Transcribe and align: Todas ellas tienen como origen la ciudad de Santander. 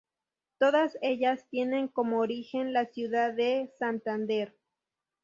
Todas 0.57 0.97
ellas 1.03 1.45
tienen 1.51 1.87
como 1.87 2.21
origen 2.21 2.73
la 2.73 2.87
ciudad 2.87 3.35
de 3.35 3.71
Santander. 3.77 4.57